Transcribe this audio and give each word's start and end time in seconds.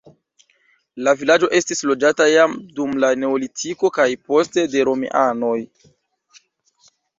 La 1.07 1.11
vilaĝo 1.19 1.49
estis 1.59 1.83
loĝata 1.89 2.27
jam 2.31 2.57
dum 2.79 2.97
la 3.05 3.11
neolitiko 3.25 3.93
kaj 3.99 4.09
poste 4.33 4.67
de 4.75 4.89
romianoj. 4.91 5.57